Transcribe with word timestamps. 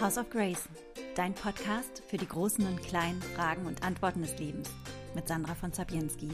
House 0.00 0.16
of 0.16 0.30
Grace, 0.30 0.66
dein 1.14 1.34
Podcast 1.34 2.02
für 2.08 2.16
die 2.16 2.26
großen 2.26 2.66
und 2.66 2.82
kleinen 2.82 3.20
Fragen 3.20 3.66
und 3.66 3.82
Antworten 3.82 4.22
des 4.22 4.38
Lebens 4.38 4.70
mit 5.14 5.28
Sandra 5.28 5.54
von 5.54 5.74
Zabienski. 5.74 6.30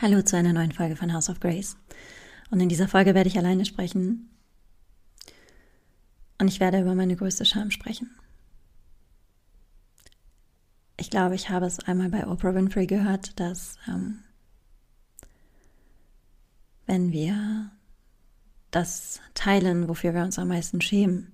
Hallo 0.00 0.22
zu 0.22 0.36
einer 0.36 0.52
neuen 0.52 0.70
Folge 0.70 0.94
von 0.94 1.12
House 1.12 1.28
of 1.28 1.40
Grace. 1.40 1.76
Und 2.52 2.60
in 2.60 2.68
dieser 2.68 2.86
Folge 2.86 3.16
werde 3.16 3.28
ich 3.28 3.36
alleine 3.36 3.64
sprechen. 3.64 4.30
Und 6.38 6.46
ich 6.46 6.60
werde 6.60 6.80
über 6.80 6.94
meine 6.94 7.16
größte 7.16 7.44
Scham 7.44 7.72
sprechen. 7.72 8.16
Ich 10.96 11.10
glaube, 11.10 11.34
ich 11.34 11.50
habe 11.50 11.66
es 11.66 11.80
einmal 11.80 12.10
bei 12.10 12.28
Oprah 12.28 12.54
Winfrey 12.54 12.86
gehört, 12.86 13.40
dass 13.40 13.76
ähm, 13.88 14.22
wenn 16.86 17.10
wir 17.10 17.72
das 18.72 19.20
teilen, 19.34 19.88
wofür 19.88 20.14
wir 20.14 20.22
uns 20.22 20.38
am 20.38 20.48
meisten 20.48 20.80
schämen, 20.80 21.32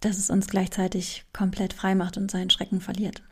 dass 0.00 0.18
es 0.18 0.28
uns 0.28 0.48
gleichzeitig 0.48 1.24
komplett 1.32 1.72
frei 1.72 1.94
macht 1.94 2.18
und 2.18 2.30
seinen 2.30 2.50
Schrecken 2.50 2.82
verliert. 2.82 3.22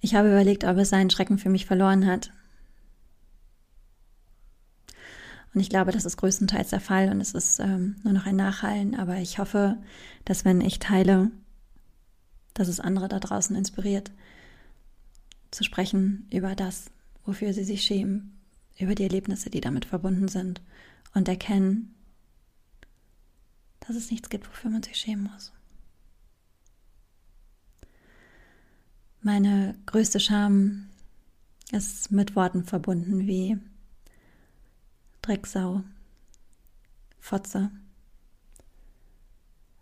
Ich 0.00 0.14
habe 0.14 0.28
überlegt, 0.28 0.64
ob 0.64 0.76
es 0.78 0.88
seinen 0.88 1.10
Schrecken 1.10 1.36
für 1.36 1.50
mich 1.50 1.66
verloren 1.66 2.06
hat. 2.06 2.30
Und 5.52 5.60
ich 5.60 5.68
glaube, 5.68 5.90
das 5.90 6.04
ist 6.04 6.16
größtenteils 6.16 6.70
der 6.70 6.80
Fall 6.80 7.10
und 7.10 7.20
es 7.20 7.34
ist 7.34 7.58
ähm, 7.58 7.96
nur 8.04 8.12
noch 8.12 8.24
ein 8.24 8.36
Nachhallen. 8.36 8.94
Aber 8.94 9.16
ich 9.16 9.38
hoffe, 9.38 9.78
dass 10.24 10.44
wenn 10.44 10.60
ich 10.60 10.78
teile, 10.78 11.30
dass 12.54 12.68
es 12.68 12.78
andere 12.78 13.08
da 13.08 13.18
draußen 13.18 13.56
inspiriert, 13.56 14.12
zu 15.50 15.64
sprechen 15.64 16.28
über 16.30 16.54
das, 16.54 16.90
wofür 17.26 17.52
sie 17.52 17.64
sich 17.64 17.82
schämen, 17.82 18.38
über 18.78 18.94
die 18.94 19.02
Erlebnisse, 19.02 19.50
die 19.50 19.60
damit 19.60 19.84
verbunden 19.84 20.28
sind 20.28 20.62
und 21.14 21.28
erkennen, 21.28 21.94
dass 23.80 23.96
es 23.96 24.10
nichts 24.10 24.28
gibt, 24.28 24.48
wofür 24.48 24.70
man 24.70 24.82
sich 24.82 24.96
schämen 24.96 25.30
muss. 25.32 25.52
Meine 29.22 29.76
größte 29.86 30.20
Scham 30.20 30.88
ist 31.72 32.12
mit 32.12 32.36
Worten 32.36 32.64
verbunden 32.64 33.26
wie 33.26 33.58
Drecksau, 35.22 35.82
Fotze, 37.18 37.72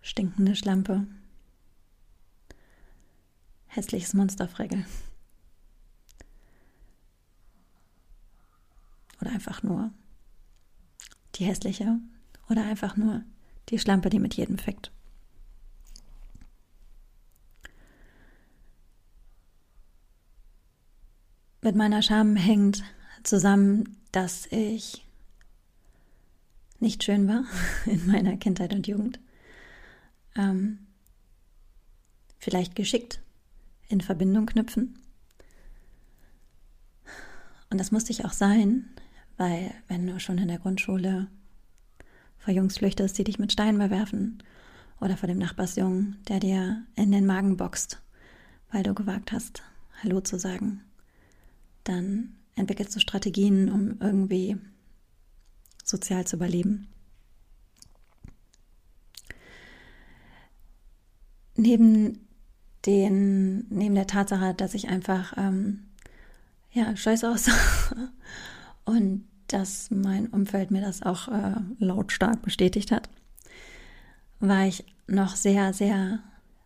stinkende 0.01 0.57
Schlampe, 0.57 1.07
hässliches 3.67 4.15
Monsterfregel. 4.15 4.87
Oder 9.25 9.33
einfach 9.33 9.63
nur 9.63 9.91
die 11.37 11.47
hässliche 11.47 11.99
oder 12.51 12.63
einfach 12.63 12.99
nur 12.99 13.23
die 13.71 13.79
Schlampe, 13.79 14.11
die 14.11 14.19
mit 14.19 14.35
jedem 14.35 14.59
fickt. 14.59 14.93
Mit 21.63 21.75
meiner 21.75 22.03
Scham 22.03 22.37
hängt 22.37 22.85
zusammen, 23.23 23.97
dass 24.13 24.45
ich 24.51 25.07
nicht 26.79 27.03
schön 27.03 27.27
war 27.27 27.45
in 27.87 28.07
meiner 28.07 28.37
Kindheit 28.37 28.75
und 28.75 28.87
Jugend. 28.87 29.21
Ähm, 30.37 30.81
vielleicht 32.39 32.75
geschickt 32.75 33.23
in 33.89 34.03
Verbindung 34.03 34.45
knüpfen. 34.45 34.99
Und 37.71 37.79
das 37.79 37.91
musste 37.91 38.13
ich 38.13 38.27
auch 38.27 38.35
sein, 38.35 38.91
weil 39.37 39.73
wenn 39.89 40.07
du 40.07 40.19
schon 40.21 40.39
in 40.39 40.49
der 40.49 40.59
Grundschule 40.59 41.29
vor 42.39 42.55
Jungs 42.55 42.79
flüchtest, 42.79 43.17
die 43.19 43.25
dich 43.25 43.39
mit 43.39 43.53
Steinen 43.53 43.79
bewerfen 43.79 44.43
oder 45.01 45.17
vor 45.17 45.27
dem 45.27 45.39
Nachbarsjungen, 45.39 46.17
der 46.29 46.41
dir 46.41 46.83
in 46.95 47.11
den 47.11 47.27
Magen 47.27 47.57
boxt, 47.57 48.01
weil 48.71 48.83
du 48.83 48.95
gewagt 48.95 49.33
hast, 49.33 49.63
Hallo 50.03 50.21
zu 50.21 50.39
sagen, 50.39 50.83
dann 51.85 52.35
entwickelst 52.57 52.95
du 52.95 53.01
Strategien, 53.01 53.71
um 53.71 54.01
irgendwie 54.01 54.57
sozial 55.83 56.27
zu 56.27 56.37
überleben. 56.37 56.89
Neben, 61.57 62.27
den, 62.85 63.67
neben 63.71 63.95
der 63.95 64.07
Tatsache, 64.07 64.55
dass 64.55 64.75
ich 64.75 64.89
einfach 64.89 65.35
ähm, 65.37 65.85
ja, 66.73 66.97
scheiße 66.97 67.31
aussah 67.31 67.53
und 68.85 69.27
dass 69.49 69.91
mein 69.91 70.29
Umfeld 70.29 70.71
mir 70.71 70.81
das 70.81 71.03
auch 71.03 71.29
äh, 71.29 71.55
lautstark 71.79 72.43
bestätigt 72.43 72.91
hat, 72.91 73.09
war 74.41 74.67
ich 74.67 74.85
noch 75.07 75.37
sehr, 75.37 75.73
sehr, 75.73 76.21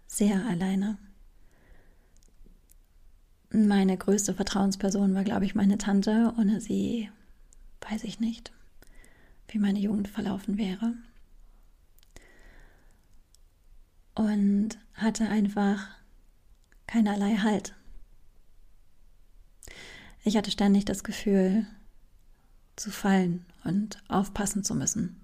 sehr 0.07 0.45
alleine. 0.47 0.99
Meine 3.51 3.97
größte 3.97 4.35
Vertrauensperson 4.35 5.15
war, 5.15 5.25
glaube 5.25 5.45
ich, 5.45 5.55
meine 5.55 5.79
Tante. 5.79 6.35
Ohne 6.39 6.61
sie 6.61 7.11
weiß 7.89 8.05
ich 8.05 8.21
nicht, 8.21 8.53
wie 9.49 9.59
meine 9.59 9.79
Jugend 9.79 10.09
verlaufen 10.09 10.59
wäre. 10.59 10.95
Und 14.15 14.79
hatte 14.95 15.29
einfach 15.29 15.89
keinerlei 16.87 17.37
Halt. 17.37 17.75
Ich 20.25 20.37
hatte 20.37 20.51
ständig 20.51 20.85
das 20.85 21.05
Gefühl, 21.05 21.67
zu 22.79 22.91
fallen 22.91 23.45
und 23.65 24.03
aufpassen 24.09 24.65
zu 24.65 24.75
müssen. 24.75 25.21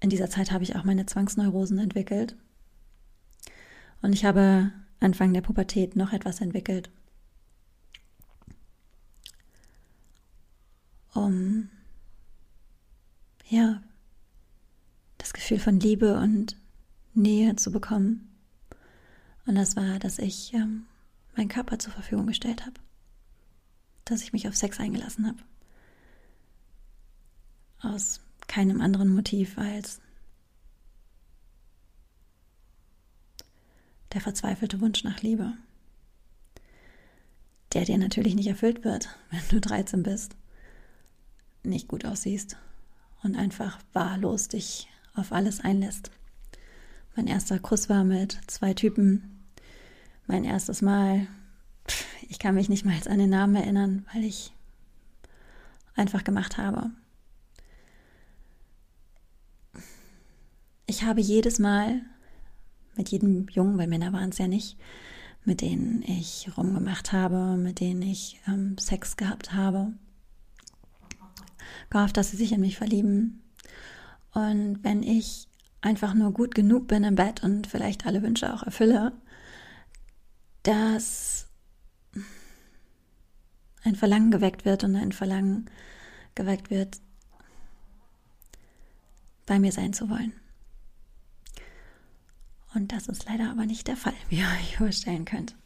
In 0.00 0.10
dieser 0.10 0.28
Zeit 0.28 0.50
habe 0.50 0.64
ich 0.64 0.74
auch 0.74 0.84
meine 0.84 1.06
Zwangsneurosen 1.06 1.78
entwickelt. 1.78 2.36
Und 4.00 4.12
ich 4.12 4.24
habe 4.24 4.72
Anfang 4.98 5.32
der 5.32 5.42
Pubertät 5.42 5.94
noch 5.94 6.12
etwas 6.12 6.40
entwickelt, 6.40 6.90
um 11.14 11.68
ja 13.48 13.80
das 15.18 15.32
Gefühl 15.32 15.60
von 15.60 15.78
Liebe 15.78 16.18
und 16.18 16.56
Nähe 17.14 17.54
zu 17.54 17.70
bekommen. 17.70 18.28
Und 19.46 19.54
das 19.54 19.76
war, 19.76 20.00
dass 20.00 20.18
ich 20.18 20.52
ähm, 20.54 20.86
meinen 21.36 21.48
Körper 21.48 21.78
zur 21.78 21.92
Verfügung 21.92 22.26
gestellt 22.26 22.62
habe, 22.66 22.80
dass 24.04 24.22
ich 24.22 24.32
mich 24.32 24.48
auf 24.48 24.56
Sex 24.56 24.80
eingelassen 24.80 25.28
habe 25.28 25.38
aus 27.82 28.20
keinem 28.46 28.80
anderen 28.80 29.08
Motiv 29.08 29.58
als 29.58 30.00
der 34.12 34.20
verzweifelte 34.20 34.80
Wunsch 34.80 35.04
nach 35.04 35.22
Liebe, 35.22 35.52
der 37.72 37.84
dir 37.84 37.98
natürlich 37.98 38.34
nicht 38.34 38.48
erfüllt 38.48 38.84
wird, 38.84 39.08
wenn 39.30 39.42
du 39.50 39.60
13 39.60 40.02
bist, 40.02 40.36
nicht 41.62 41.88
gut 41.88 42.04
aussiehst 42.04 42.56
und 43.22 43.36
einfach 43.36 43.78
wahllos 43.92 44.48
dich 44.48 44.88
auf 45.14 45.32
alles 45.32 45.60
einlässt. 45.60 46.10
Mein 47.14 47.26
erster 47.26 47.58
Kuss 47.58 47.88
war 47.88 48.04
mit 48.04 48.38
zwei 48.46 48.72
Typen. 48.74 49.44
Mein 50.26 50.44
erstes 50.44 50.80
Mal, 50.80 51.26
ich 52.28 52.38
kann 52.38 52.54
mich 52.54 52.68
nicht 52.68 52.84
mal 52.84 52.96
an 53.08 53.18
den 53.18 53.30
Namen 53.30 53.54
erinnern, 53.54 54.06
weil 54.12 54.24
ich 54.24 54.52
einfach 55.94 56.24
gemacht 56.24 56.56
habe. 56.56 56.90
Ich 60.86 61.02
habe 61.04 61.20
jedes 61.20 61.58
Mal 61.58 62.02
mit 62.96 63.08
jedem 63.10 63.48
Jungen, 63.48 63.78
weil 63.78 63.86
Männer 63.86 64.12
waren 64.12 64.30
es 64.30 64.38
ja 64.38 64.48
nicht, 64.48 64.76
mit 65.44 65.60
denen 65.60 66.02
ich 66.02 66.50
rumgemacht 66.56 67.12
habe, 67.12 67.56
mit 67.56 67.80
denen 67.80 68.02
ich 68.02 68.40
ähm, 68.46 68.76
Sex 68.78 69.16
gehabt 69.16 69.52
habe, 69.52 69.92
gehofft, 71.90 72.16
dass 72.16 72.30
sie 72.30 72.36
sich 72.36 72.52
in 72.52 72.60
mich 72.60 72.76
verlieben. 72.76 73.42
Und 74.32 74.82
wenn 74.82 75.02
ich 75.02 75.48
einfach 75.80 76.14
nur 76.14 76.32
gut 76.32 76.54
genug 76.54 76.86
bin 76.86 77.04
im 77.04 77.16
Bett 77.16 77.42
und 77.42 77.66
vielleicht 77.66 78.06
alle 78.06 78.22
Wünsche 78.22 78.52
auch 78.54 78.62
erfülle, 78.62 79.12
dass 80.62 81.48
ein 83.84 83.96
Verlangen 83.96 84.30
geweckt 84.30 84.64
wird 84.64 84.84
und 84.84 84.94
ein 84.94 85.12
Verlangen 85.12 85.68
geweckt 86.34 86.70
wird, 86.70 87.00
bei 89.44 89.58
mir 89.58 89.72
sein 89.72 89.92
zu 89.92 90.08
wollen. 90.08 90.32
Und 92.74 92.92
das 92.92 93.06
ist 93.08 93.26
leider 93.28 93.50
aber 93.50 93.66
nicht 93.66 93.88
der 93.88 93.96
Fall, 93.96 94.14
wie 94.28 94.38
ihr 94.38 94.48
euch 94.60 94.76
vorstellen 94.76 95.24
könnt. 95.24 95.56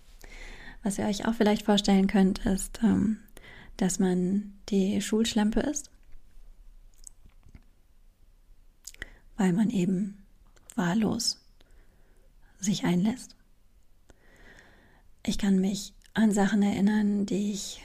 Was 0.83 0.99
ihr 0.99 1.07
euch 1.07 1.27
auch 1.27 1.35
vielleicht 1.35 1.65
vorstellen 1.65 2.07
könnt, 2.07 2.45
ist, 2.47 2.81
ähm, 2.83 3.19
dass 3.77 3.99
man 3.99 4.55
die 4.69 5.01
Schulschlampe 5.01 5.61
ist, 5.61 5.91
weil 9.37 9.53
man 9.53 9.71
eben 9.71 10.25
wahllos 10.75 11.43
sich 12.59 12.85
einlässt. 12.85 13.37
Ich 15.25 15.39
kann 15.39 15.61
mich 15.61 15.93
an 16.15 16.33
Sachen 16.33 16.63
erinnern, 16.63 17.27
die 17.27 17.53
ich 17.53 17.83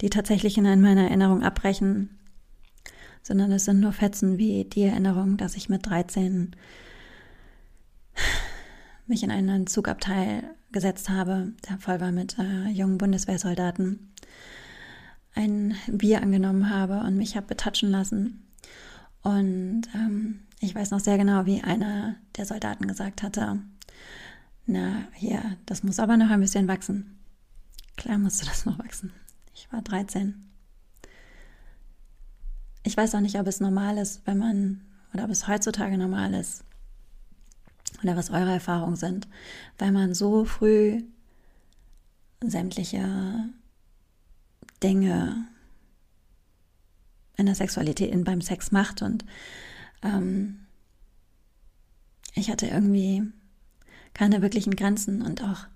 die 0.00 0.10
tatsächlich 0.10 0.58
in 0.58 0.64
meiner 0.64 1.04
Erinnerung 1.04 1.42
abbrechen, 1.42 2.18
sondern 3.22 3.50
es 3.52 3.64
sind 3.64 3.80
nur 3.80 3.92
Fetzen 3.92 4.36
wie 4.36 4.64
die 4.64 4.82
Erinnerung, 4.82 5.36
dass 5.36 5.56
ich 5.56 5.68
mit 5.68 5.86
13 5.86 6.54
mich 9.06 9.22
in 9.22 9.30
einen 9.30 9.66
Zugabteil 9.66 10.42
gesetzt 10.72 11.08
habe, 11.08 11.52
der 11.68 11.78
voll 11.78 12.00
war 12.00 12.12
mit 12.12 12.38
äh, 12.38 12.68
jungen 12.68 12.98
Bundeswehrsoldaten, 12.98 14.12
ein 15.34 15.74
Bier 15.88 16.22
angenommen 16.22 16.70
habe 16.70 17.00
und 17.00 17.16
mich 17.16 17.36
habe 17.36 17.46
betatschen 17.46 17.90
lassen. 17.90 18.46
Und 19.22 19.82
ähm, 19.94 20.40
ich 20.60 20.74
weiß 20.74 20.90
noch 20.90 21.00
sehr 21.00 21.18
genau, 21.18 21.46
wie 21.46 21.62
einer 21.62 22.16
der 22.36 22.46
Soldaten 22.46 22.86
gesagt 22.86 23.22
hatte, 23.22 23.60
na, 24.66 25.04
hier, 25.14 25.56
das 25.64 25.82
muss 25.82 26.00
aber 26.00 26.16
noch 26.16 26.30
ein 26.30 26.40
bisschen 26.40 26.66
wachsen. 26.66 27.18
Klar 27.96 28.18
musste 28.18 28.44
das 28.46 28.66
noch 28.66 28.78
wachsen. 28.78 29.12
Ich 29.54 29.72
war 29.72 29.80
13. 29.80 30.34
Ich 32.82 32.96
weiß 32.96 33.14
auch 33.14 33.20
nicht, 33.20 33.38
ob 33.38 33.46
es 33.46 33.60
normal 33.60 33.98
ist, 33.98 34.22
wenn 34.26 34.38
man, 34.38 34.82
oder 35.14 35.24
ob 35.24 35.30
es 35.30 35.48
heutzutage 35.48 35.96
normal 35.96 36.34
ist, 36.34 36.64
oder 38.02 38.16
was 38.16 38.30
eure 38.30 38.52
Erfahrungen 38.52 38.96
sind, 38.96 39.28
weil 39.78 39.92
man 39.92 40.14
so 40.14 40.44
früh 40.44 41.02
sämtliche 42.40 43.48
Dinge 44.82 45.46
in 47.36 47.46
der 47.46 47.54
Sexualität, 47.54 48.10
in, 48.10 48.24
beim 48.24 48.40
Sex 48.40 48.72
macht 48.72 49.02
und 49.02 49.24
ähm, 50.02 50.66
ich 52.34 52.50
hatte 52.50 52.66
irgendwie 52.66 53.22
keine 54.14 54.42
wirklichen 54.42 54.76
Grenzen 54.76 55.22
und 55.22 55.42
auch 55.42 55.66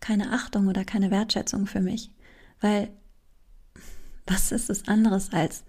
keine 0.00 0.32
Achtung 0.32 0.68
oder 0.68 0.84
keine 0.84 1.10
Wertschätzung 1.10 1.66
für 1.66 1.80
mich, 1.80 2.10
weil 2.60 2.90
was 4.26 4.52
ist 4.52 4.70
es 4.70 4.88
anderes 4.88 5.32
als 5.32 5.64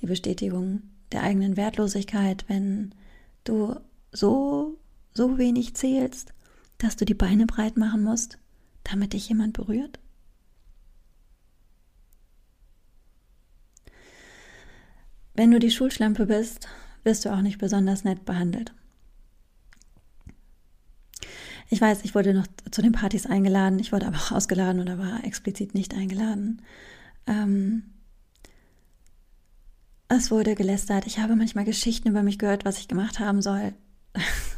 die 0.00 0.06
Bestätigung 0.06 0.82
der 1.12 1.22
eigenen 1.22 1.56
Wertlosigkeit, 1.56 2.44
wenn 2.48 2.94
du 3.44 3.76
so 4.12 4.69
so 5.12 5.38
wenig 5.38 5.74
zählst, 5.74 6.32
dass 6.78 6.96
du 6.96 7.04
die 7.04 7.14
Beine 7.14 7.46
breit 7.46 7.76
machen 7.76 8.02
musst, 8.02 8.38
damit 8.84 9.12
dich 9.12 9.28
jemand 9.28 9.52
berührt? 9.52 9.98
Wenn 15.34 15.50
du 15.50 15.58
die 15.58 15.70
Schulschlampe 15.70 16.26
bist, 16.26 16.68
wirst 17.02 17.24
du 17.24 17.32
auch 17.32 17.40
nicht 17.40 17.58
besonders 17.58 18.04
nett 18.04 18.24
behandelt. 18.24 18.74
Ich 21.70 21.80
weiß, 21.80 22.00
ich 22.02 22.14
wurde 22.14 22.34
noch 22.34 22.46
zu 22.70 22.82
den 22.82 22.92
Partys 22.92 23.26
eingeladen, 23.26 23.78
ich 23.78 23.92
wurde 23.92 24.06
aber 24.06 24.16
auch 24.16 24.32
ausgeladen 24.32 24.80
oder 24.80 24.98
war 24.98 25.24
explizit 25.24 25.72
nicht 25.72 25.94
eingeladen. 25.94 26.62
Ähm, 27.26 27.84
es 30.08 30.32
wurde 30.32 30.56
gelästert. 30.56 31.06
Ich 31.06 31.20
habe 31.20 31.36
manchmal 31.36 31.64
Geschichten 31.64 32.08
über 32.08 32.24
mich 32.24 32.40
gehört, 32.40 32.64
was 32.64 32.78
ich 32.78 32.88
gemacht 32.88 33.20
haben 33.20 33.40
soll. 33.42 33.72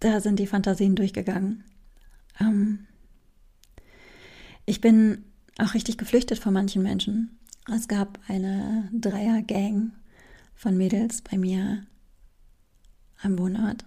da 0.00 0.20
sind 0.20 0.38
die 0.38 0.46
Fantasien 0.46 0.94
durchgegangen. 0.94 1.64
Ähm, 2.40 2.86
ich 4.64 4.80
bin 4.80 5.24
auch 5.58 5.74
richtig 5.74 5.98
geflüchtet 5.98 6.38
vor 6.38 6.52
manchen 6.52 6.82
Menschen. 6.82 7.38
Es 7.72 7.88
gab 7.88 8.18
eine 8.28 8.88
Dreier-Gang 8.92 9.92
von 10.54 10.76
Mädels 10.76 11.22
bei 11.22 11.36
mir 11.36 11.84
am 13.22 13.38
Wohnort. 13.38 13.84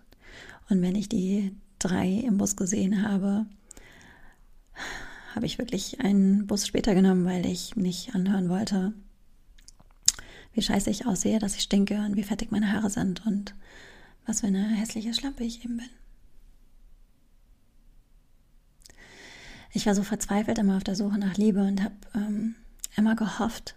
Und 0.70 0.82
wenn 0.82 0.96
ich 0.96 1.10
die 1.10 1.56
drei 1.80 2.08
im 2.08 2.38
Bus 2.38 2.56
gesehen 2.56 3.04
habe, 3.04 3.46
habe 5.36 5.46
ich 5.46 5.58
wirklich 5.58 6.02
einen 6.02 6.48
Bus 6.48 6.68
später 6.68 6.94
genommen, 6.94 7.26
weil 7.26 7.46
ich 7.46 7.76
nicht 7.76 8.14
anhören 8.16 8.50
wollte, 8.50 8.94
wie 10.54 10.62
scheiße 10.62 10.90
ich 10.90 11.06
aussehe, 11.06 11.40
dass 11.40 11.56
ich 11.56 11.62
stinke 11.62 11.96
und 12.06 12.16
wie 12.16 12.24
fettig 12.24 12.52
meine 12.52 12.72
Haare 12.72 12.90
sind 12.90 13.26
und 13.26 13.56
was 14.26 14.42
für 14.42 14.48
eine 14.48 14.68
hässliche 14.68 15.14
Schlampe 15.14 15.44
ich 15.44 15.64
eben 15.64 15.78
bin. 15.78 15.90
Ich 19.74 19.86
war 19.86 19.96
so 19.96 20.04
verzweifelt 20.04 20.58
immer 20.58 20.78
auf 20.78 20.84
der 20.84 20.96
Suche 20.96 21.18
nach 21.18 21.38
Liebe 21.38 21.62
und 21.62 21.84
habe 21.84 21.96
ähm, 22.16 22.56
immer 22.96 23.16
gehofft, 23.16 23.76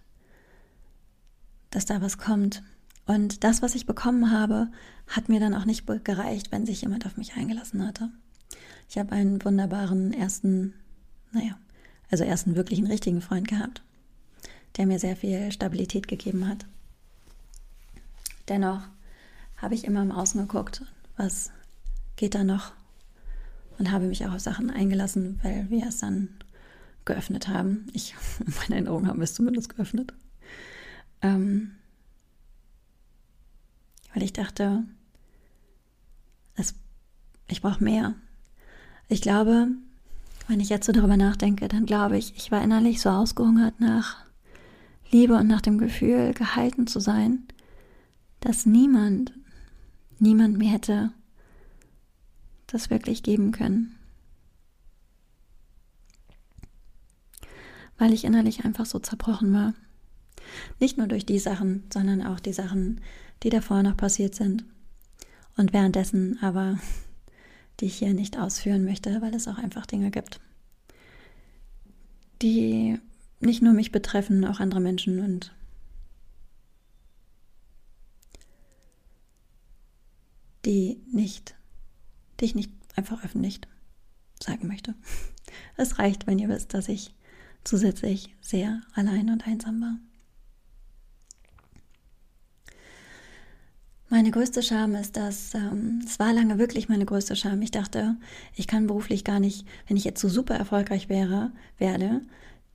dass 1.71 1.87
da 1.87 2.01
was 2.01 2.19
kommt. 2.19 2.63
Und 3.07 3.45
das, 3.45 3.63
was 3.63 3.75
ich 3.75 3.87
bekommen 3.87 4.31
habe, 4.31 4.69
hat 5.07 5.29
mir 5.29 5.41
dann 5.41 5.55
auch 5.55 5.67
nicht 5.67 5.87
gereicht, 6.05 6.51
wenn 6.51 6.67
sich 6.67 6.83
jemand 6.83 7.07
auf 7.07 7.17
mich 7.17 7.37
eingelassen 7.37 7.87
hatte. 7.87 8.11
Ich 8.89 8.99
habe 8.99 9.13
einen 9.13 9.45
wunderbaren 9.45 10.13
ersten, 10.13 10.75
naja, 11.33 11.59
also 12.11 12.25
ersten 12.25 12.55
wirklichen 12.55 12.87
richtigen 12.87 13.21
Freund 13.21 13.49
gehabt, 13.49 13.83
der 14.77 14.87
mir 14.87 14.99
sehr 14.99 15.17
viel 15.17 15.53
Stabilität 15.53 16.09
gegeben 16.09 16.49
hat. 16.49 16.67
Dennoch 18.49 18.83
habe 19.57 19.75
ich 19.75 19.85
immer 19.85 20.03
im 20.03 20.13
Außen 20.13 20.41
geguckt, 20.41 20.83
was 21.17 21.51
geht 22.17 22.35
da 22.35 22.45
noch 22.45 22.73
und 23.79 23.91
habe 23.91 24.07
mich 24.07 24.25
auch 24.27 24.35
auf 24.35 24.41
Sachen 24.41 24.71
eingelassen, 24.71 25.41
weil 25.43 25.69
wir 25.71 25.87
es 25.87 25.99
dann 25.99 26.29
geöffnet 27.05 27.49
haben. 27.49 27.87
Ich, 27.93 28.15
meine 28.39 28.77
Erinnerungen 28.77 29.09
haben 29.09 29.23
es 29.23 29.35
zumindest 29.35 29.75
geöffnet. 29.75 30.13
Ähm, 31.23 31.73
weil 34.13 34.23
ich 34.23 34.33
dachte, 34.33 34.85
es, 36.57 36.75
ich 37.49 37.63
brauche 37.63 37.83
mehr. 37.83 38.15
Ich 39.09 39.21
glaube, 39.21 39.69
wenn 40.49 40.61
ich 40.61 40.69
jetzt 40.69 40.87
so 40.87 40.93
darüber 40.93 41.17
nachdenke, 41.17 41.69
dann 41.69 41.87
glaube 41.87 42.17
ich, 42.17 42.35
ich 42.37 42.51
war 42.51 42.63
innerlich 42.63 43.01
so 43.01 43.11
ausgehungert 43.11 43.81
nach 43.81 44.19
Liebe 45.11 45.35
und 45.35 45.47
nach 45.47 45.61
dem 45.61 45.79
Gefühl, 45.79 46.33
gehalten 46.35 46.87
zu 46.87 47.01
sein, 47.01 47.45
dass 48.41 48.67
niemand, 48.67 49.33
niemand 50.19 50.59
mir 50.59 50.71
hätte 50.71 51.13
das 52.67 52.91
wirklich 52.91 53.23
geben 53.23 53.53
können. 53.53 53.99
Weil 57.99 58.13
ich 58.13 58.25
innerlich 58.25 58.65
einfach 58.65 58.87
so 58.87 58.99
zerbrochen 58.99 59.53
war. 59.53 59.75
Nicht 60.81 60.99
nur 60.99 61.07
durch 61.07 61.25
die 61.25 61.39
Sachen, 61.39 61.85
sondern 61.93 62.23
auch 62.23 62.41
die 62.41 62.53
Sachen, 62.53 63.01
die 63.43 63.51
davor 63.51 63.83
noch 63.83 63.97
passiert 63.97 64.35
sind. 64.35 64.65
Und 65.57 65.73
währenddessen 65.73 66.39
aber, 66.43 66.79
die 67.81 67.87
ich 67.87 67.97
hier 67.97 68.15
nicht 68.15 68.39
ausführen 68.39 68.85
möchte, 68.85 69.21
weil 69.23 69.35
es 69.35 69.49
auch 69.49 69.59
einfach 69.59 69.87
Dinge 69.87 70.11
gibt, 70.11 70.41
die 72.43 72.99
nicht 73.41 73.63
nur 73.63 73.73
mich 73.73 73.93
betreffen, 73.93 74.45
auch 74.45 74.61
andere 74.61 74.81
Menschen 74.81 75.21
und 75.21 75.55
die 80.65 81.01
nicht 81.13 81.55
die 82.41 82.47
ich 82.47 82.55
nicht 82.55 82.73
einfach 82.97 83.25
öffentlich 83.25 83.61
sagen 84.43 84.69
möchte. 84.69 84.95
Es 85.77 86.01
reicht, 86.01 86.27
wenn 86.27 86.41
ihr 86.41 86.49
wisst, 86.49 86.75
dass 86.75 86.89
ich 86.89 87.15
zusätzlich 87.63 88.35
sehr 88.41 88.81
allein 88.95 89.31
und 89.31 89.47
einsam 89.47 89.81
war. 89.81 89.99
Meine 94.09 94.31
größte 94.31 94.63
Scham 94.63 94.95
ist, 94.95 95.17
dass 95.17 95.55
ähm, 95.55 96.03
es 96.05 96.19
war 96.19 96.33
lange 96.33 96.59
wirklich 96.59 96.89
meine 96.89 97.05
größte 97.05 97.37
Scham. 97.37 97.63
Ich 97.63 97.71
dachte, 97.71 98.17
ich 98.55 98.67
kann 98.67 98.87
beruflich 98.87 99.25
gar 99.25 99.41
nicht, 99.41 99.67
wenn 99.87 99.97
ich 99.97 100.05
jetzt 100.05 100.21
so 100.21 100.29
super 100.29 100.55
erfolgreich 100.55 101.09
wäre, 101.09 101.53
werde, 101.79 102.21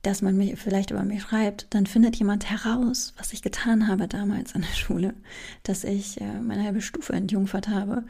dass 0.02 0.22
man 0.22 0.36
mich 0.36 0.58
vielleicht 0.58 0.90
über 0.90 1.02
mich 1.02 1.22
schreibt, 1.22 1.66
dann 1.70 1.86
findet 1.86 2.16
jemand 2.16 2.50
heraus, 2.50 3.14
was 3.16 3.32
ich 3.32 3.42
getan 3.42 3.88
habe 3.88 4.08
damals 4.08 4.54
an 4.54 4.62
der 4.62 4.68
Schule, 4.76 5.14
dass 5.62 5.84
ich 5.84 6.20
äh, 6.20 6.40
meine 6.40 6.64
halbe 6.64 6.82
Stufe 6.82 7.12
entjungfert 7.12 7.68
habe. 7.68 8.04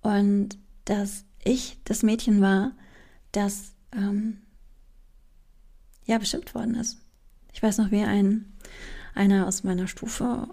Und 0.00 0.58
dass 0.84 1.24
ich 1.44 1.78
das 1.84 2.02
Mädchen 2.02 2.40
war, 2.40 2.72
das 3.32 3.72
ähm, 3.92 4.38
ja 6.04 6.18
bestimmt 6.18 6.54
worden 6.54 6.74
ist. 6.74 6.98
Ich 7.52 7.62
weiß 7.62 7.78
noch, 7.78 7.90
wie 7.90 8.02
ein 8.02 8.52
einer 9.14 9.46
aus 9.46 9.62
meiner 9.62 9.88
Stufe 9.88 10.48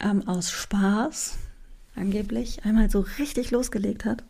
ähm, 0.00 0.26
aus 0.26 0.50
Spaß 0.50 1.38
angeblich 1.94 2.64
einmal 2.64 2.90
so 2.90 3.00
richtig 3.18 3.50
losgelegt 3.50 4.04
hat 4.04 4.24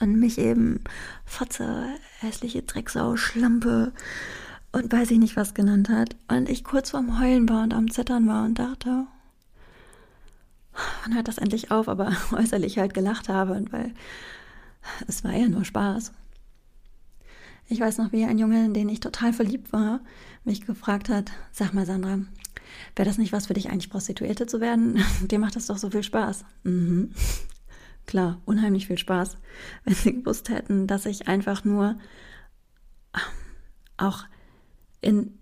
und 0.00 0.18
mich 0.18 0.38
eben 0.38 0.80
Fotze, 1.24 1.86
hässliche 2.20 2.62
Drecksau, 2.62 3.16
Schlampe 3.16 3.92
und 4.72 4.92
weiß 4.92 5.10
ich 5.12 5.18
nicht 5.18 5.36
was 5.36 5.54
genannt 5.54 5.88
hat 5.88 6.16
und 6.28 6.48
ich 6.48 6.64
kurz 6.64 6.90
vorm 6.90 7.20
Heulen 7.20 7.48
war 7.48 7.62
und 7.62 7.72
am 7.72 7.90
Zittern 7.90 8.26
war 8.26 8.44
und 8.44 8.58
dachte, 8.58 9.06
wann 11.02 11.14
hört 11.14 11.28
das 11.28 11.38
endlich 11.38 11.70
auf, 11.70 11.88
aber 11.88 12.12
äußerlich 12.32 12.78
halt 12.78 12.94
gelacht 12.94 13.28
habe 13.28 13.64
weil 13.70 13.92
es 15.06 15.24
war 15.24 15.32
ja 15.32 15.48
nur 15.48 15.64
Spaß. 15.64 16.12
Ich 17.68 17.80
weiß 17.80 17.98
noch, 17.98 18.12
wie 18.12 18.24
ein 18.24 18.38
Junge, 18.38 18.66
in 18.66 18.74
den 18.74 18.88
ich 18.90 19.00
total 19.00 19.32
verliebt 19.32 19.72
war, 19.72 20.00
mich 20.44 20.66
gefragt 20.66 21.08
hat, 21.08 21.32
sag 21.52 21.72
mal 21.72 21.86
Sandra, 21.86 22.18
wäre 22.94 23.08
das 23.08 23.18
nicht 23.18 23.32
was 23.32 23.46
für 23.46 23.54
dich 23.54 23.70
eigentlich 23.70 23.90
Prostituierte 23.90 24.46
zu 24.46 24.60
werden? 24.60 25.02
Dir 25.22 25.38
macht 25.38 25.56
das 25.56 25.66
doch 25.66 25.78
so 25.78 25.90
viel 25.90 26.02
Spaß. 26.02 26.44
Mhm. 26.64 27.14
Klar, 28.06 28.40
unheimlich 28.44 28.86
viel 28.86 28.98
Spaß, 28.98 29.38
wenn 29.84 29.94
sie 29.94 30.12
gewusst 30.12 30.50
hätten, 30.50 30.86
dass 30.86 31.06
ich 31.06 31.28
einfach 31.28 31.64
nur 31.64 31.96
auch 33.96 34.24
in, 35.00 35.38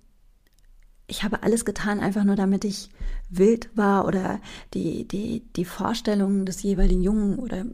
ich 1.07 1.23
habe 1.25 1.43
alles 1.43 1.65
getan, 1.65 2.01
einfach 2.01 2.25
nur 2.25 2.37
damit 2.37 2.65
ich 2.65 2.89
wild 3.29 3.71
war 3.77 4.07
oder 4.07 4.41
die, 4.75 5.07
die, 5.07 5.43
die 5.57 5.65
Vorstellungen 5.65 6.47
des 6.47 6.63
jeweiligen 6.63 7.03
Jungen 7.03 7.39
oder 7.39 7.67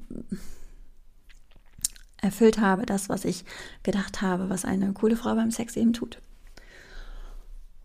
erfüllt 2.20 2.58
habe, 2.58 2.84
das, 2.84 3.08
was 3.08 3.24
ich 3.24 3.44
gedacht 3.82 4.22
habe, 4.22 4.50
was 4.50 4.64
eine 4.64 4.92
coole 4.92 5.16
Frau 5.16 5.34
beim 5.34 5.50
Sex 5.50 5.76
eben 5.76 5.92
tut. 5.92 6.20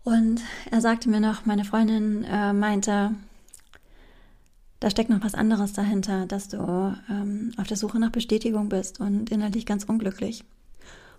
Und 0.02 0.40
er 0.70 0.80
sagte 0.80 1.08
mir 1.08 1.20
noch, 1.20 1.46
meine 1.46 1.64
Freundin 1.64 2.24
äh, 2.24 2.52
meinte, 2.52 3.14
da 4.80 4.90
steckt 4.90 5.08
noch 5.08 5.22
was 5.22 5.34
anderes 5.34 5.72
dahinter, 5.72 6.26
dass 6.26 6.48
du 6.48 6.94
ähm, 7.08 7.52
auf 7.56 7.66
der 7.66 7.78
Suche 7.78 7.98
nach 7.98 8.10
Bestätigung 8.10 8.68
bist 8.68 9.00
und 9.00 9.30
innerlich 9.30 9.64
ganz 9.64 9.84
unglücklich. 9.84 10.44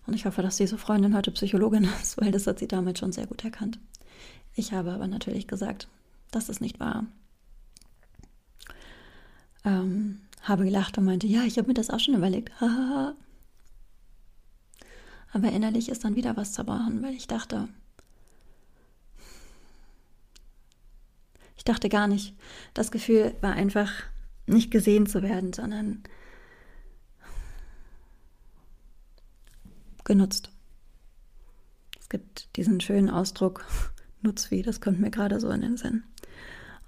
Und 0.06 0.14
ich 0.14 0.26
hoffe, 0.26 0.44
dass 0.44 0.58
diese 0.58 0.78
Freundin 0.78 1.16
heute 1.16 1.32
Psychologin 1.32 1.86
ist, 2.02 2.22
weil 2.22 2.32
das 2.32 2.46
hat 2.46 2.60
sie 2.60 2.68
damit 2.68 3.00
schon 3.00 3.12
sehr 3.12 3.26
gut 3.26 3.44
erkannt. 3.44 3.80
Ich 4.56 4.72
habe 4.74 4.94
aber 4.94 5.08
natürlich 5.08 5.48
gesagt, 5.48 5.88
das 6.32 6.50
ist 6.50 6.62
nicht 6.62 6.80
wahr. 6.80 7.06
Ähm, 9.66 10.22
habe 10.42 10.64
gelacht 10.64 10.98
und 10.98 11.06
meinte, 11.06 11.28
ja, 11.28 11.44
ich 11.44 11.58
habe 11.58 11.68
mir 11.68 11.74
das 11.74 11.90
auch 11.90 12.00
schon 12.00 12.16
überlegt. 12.16 12.52
aber 12.62 13.18
innerlich 15.52 15.90
ist 15.90 16.06
dann 16.06 16.16
wieder 16.16 16.38
was 16.38 16.54
zerbrochen, 16.54 17.04
weil 17.04 17.14
ich 17.14 17.28
dachte, 17.28 17.68
ich 21.58 21.66
dachte 21.66 21.90
gar 21.90 22.08
nicht. 22.08 22.34
Das 22.74 22.92
Gefühl 22.92 23.36
war 23.42 23.54
einfach 23.54 23.92
nicht 24.46 24.72
gesehen 24.72 25.08
zu 25.08 25.22
werden, 25.22 25.52
sondern 25.52 26.04
genutzt. 30.04 30.52
Es 32.00 32.08
gibt 32.08 32.56
diesen 32.56 32.80
schönen 32.80 33.10
Ausdruck, 33.10 33.66
nutz 34.26 34.52
wie, 34.52 34.62
das 34.62 34.82
kommt 34.82 35.00
mir 35.00 35.12
gerade 35.12 35.40
so 35.40 35.50
in 35.50 35.62
den 35.62 35.78
Sinn. 35.78 36.04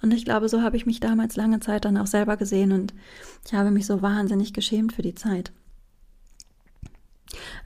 Und 0.01 0.13
ich 0.13 0.25
glaube, 0.25 0.49
so 0.49 0.61
habe 0.61 0.77
ich 0.77 0.85
mich 0.85 0.99
damals 0.99 1.35
lange 1.35 1.59
Zeit 1.59 1.85
dann 1.85 1.97
auch 1.97 2.07
selber 2.07 2.37
gesehen 2.37 2.71
und 2.71 2.93
ich 3.45 3.53
habe 3.53 3.71
mich 3.71 3.85
so 3.85 4.01
wahnsinnig 4.01 4.53
geschämt 4.53 4.93
für 4.93 5.01
die 5.01 5.15
Zeit. 5.15 5.51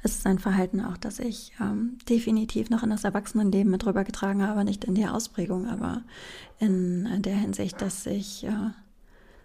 Es 0.02 0.16
ist 0.16 0.26
ein 0.26 0.40
Verhalten 0.40 0.82
auch, 0.82 0.98
das 0.98 1.20
ich 1.20 1.52
ähm, 1.60 1.98
definitiv 2.10 2.70
noch 2.70 2.84
in 2.84 2.90
das 2.90 3.04
Erwachsenenleben 3.04 3.72
mit 3.72 3.86
rübergetragen 3.86 4.46
habe, 4.46 4.64
nicht 4.64 4.86
in 4.86 4.96
der 4.96 5.14
Ausprägung, 5.14 5.68
aber 5.68 6.04
in 6.60 7.22
der 7.22 7.36
Hinsicht, 7.36 7.82
dass 7.82 8.06
ich 8.06 8.44
äh, 8.46 8.72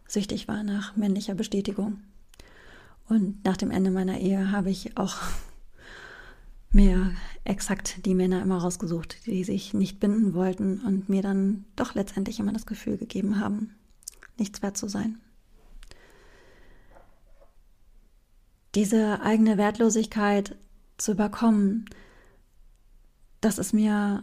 süchtig 0.06 0.48
war 0.48 0.62
nach 0.62 0.96
männlicher 0.96 1.34
Bestätigung. 1.34 1.98
Und 3.08 3.44
nach 3.44 3.56
dem 3.56 3.70
Ende 3.70 3.90
meiner 3.90 4.18
Ehe 4.18 4.50
habe 4.50 4.70
ich 4.70 4.96
auch 4.96 5.16
mir 6.76 7.14
exakt 7.44 8.04
die 8.04 8.14
Männer 8.14 8.42
immer 8.42 8.58
rausgesucht, 8.58 9.26
die 9.26 9.42
sich 9.42 9.74
nicht 9.74 9.98
binden 9.98 10.34
wollten 10.34 10.80
und 10.82 11.08
mir 11.08 11.22
dann 11.22 11.64
doch 11.74 11.94
letztendlich 11.94 12.38
immer 12.38 12.52
das 12.52 12.66
Gefühl 12.66 12.98
gegeben 12.98 13.40
haben, 13.40 13.74
nichts 14.36 14.62
wert 14.62 14.76
zu 14.76 14.86
sein. 14.86 15.18
Diese 18.74 19.22
eigene 19.22 19.56
Wertlosigkeit 19.56 20.54
zu 20.98 21.12
überkommen, 21.12 21.86
das 23.40 23.58
ist 23.58 23.72
mir 23.72 24.22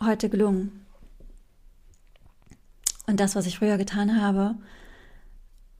heute 0.00 0.28
gelungen. 0.28 0.84
Und 3.06 3.20
das, 3.20 3.36
was 3.36 3.46
ich 3.46 3.58
früher 3.58 3.78
getan 3.78 4.20
habe, 4.20 4.56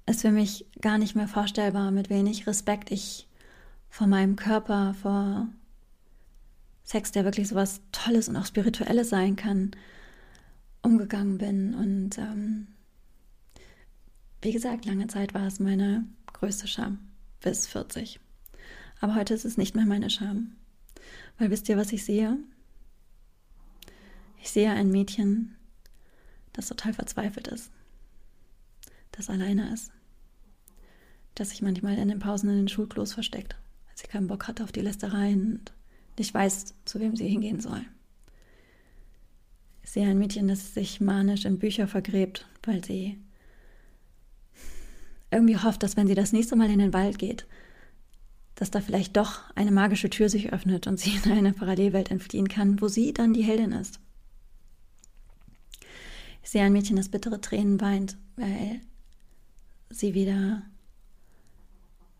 ist 0.06 0.20
für 0.20 0.30
mich 0.30 0.66
gar 0.80 0.98
nicht 0.98 1.16
mehr 1.16 1.26
vorstellbar, 1.26 1.90
mit 1.90 2.08
wenig 2.08 2.46
Respekt 2.46 2.92
ich 2.92 3.26
vor 3.88 4.06
meinem 4.06 4.36
Körper, 4.36 4.94
vor 4.94 5.48
Sex, 6.84 7.12
der 7.12 7.24
wirklich 7.24 7.48
so 7.48 7.56
was 7.56 7.80
Tolles 7.92 8.28
und 8.28 8.36
auch 8.36 8.46
Spirituelles 8.46 9.08
sein 9.08 9.36
kann, 9.36 9.72
umgegangen 10.82 11.38
bin. 11.38 11.74
Und 11.74 12.18
ähm, 12.18 12.68
wie 14.42 14.52
gesagt, 14.52 14.84
lange 14.84 15.06
Zeit 15.06 15.34
war 15.34 15.46
es 15.46 15.58
meine 15.58 16.04
größte 16.34 16.68
Scham 16.68 16.98
bis 17.40 17.66
40. 17.66 18.20
Aber 19.00 19.14
heute 19.14 19.34
ist 19.34 19.44
es 19.44 19.56
nicht 19.56 19.74
mehr 19.74 19.86
meine 19.86 20.10
Scham. 20.10 20.52
Weil 21.38 21.50
wisst 21.50 21.68
ihr, 21.68 21.76
was 21.76 21.92
ich 21.92 22.04
sehe? 22.04 22.38
Ich 24.40 24.50
sehe 24.50 24.70
ein 24.70 24.90
Mädchen, 24.90 25.56
das 26.52 26.68
total 26.68 26.92
verzweifelt 26.92 27.48
ist, 27.48 27.70
das 29.10 29.30
alleine 29.30 29.72
ist, 29.72 29.90
das 31.34 31.50
sich 31.50 31.62
manchmal 31.62 31.96
in 31.96 32.08
den 32.08 32.18
Pausen 32.18 32.50
in 32.50 32.56
den 32.56 32.68
Schulklos 32.68 33.14
versteckt, 33.14 33.56
weil 33.86 33.96
sie 33.96 34.06
keinen 34.06 34.26
Bock 34.26 34.46
hat 34.46 34.60
auf 34.60 34.70
die 34.70 34.82
Lästereien 34.82 35.52
und 35.52 35.72
nicht 36.18 36.32
weiß, 36.32 36.74
zu 36.84 37.00
wem 37.00 37.16
sie 37.16 37.28
hingehen 37.28 37.60
soll. 37.60 37.82
Ich 39.82 39.90
sehe 39.90 40.08
ein 40.08 40.18
Mädchen, 40.18 40.48
das 40.48 40.74
sich 40.74 41.00
manisch 41.00 41.44
in 41.44 41.58
Bücher 41.58 41.86
vergräbt, 41.86 42.46
weil 42.62 42.84
sie 42.84 43.18
irgendwie 45.30 45.58
hofft, 45.58 45.82
dass 45.82 45.96
wenn 45.96 46.06
sie 46.06 46.14
das 46.14 46.32
nächste 46.32 46.56
Mal 46.56 46.70
in 46.70 46.78
den 46.78 46.92
Wald 46.92 47.18
geht, 47.18 47.46
dass 48.54 48.70
da 48.70 48.80
vielleicht 48.80 49.16
doch 49.16 49.40
eine 49.56 49.72
magische 49.72 50.08
Tür 50.08 50.28
sich 50.28 50.52
öffnet 50.52 50.86
und 50.86 50.98
sie 50.98 51.16
in 51.24 51.32
eine 51.32 51.52
Parallelwelt 51.52 52.10
entfliehen 52.10 52.48
kann, 52.48 52.80
wo 52.80 52.88
sie 52.88 53.12
dann 53.12 53.34
die 53.34 53.42
Heldin 53.42 53.72
ist. 53.72 54.00
Ich 56.42 56.50
sehe 56.50 56.62
ein 56.62 56.72
Mädchen, 56.72 56.96
das 56.96 57.08
bittere 57.08 57.40
Tränen 57.40 57.80
weint, 57.80 58.16
weil 58.36 58.80
sie 59.90 60.14
wieder 60.14 60.62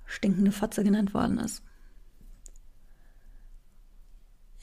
stinkende 0.06 0.52
Fotze 0.52 0.82
genannt 0.82 1.14
worden 1.14 1.38
ist. 1.38 1.62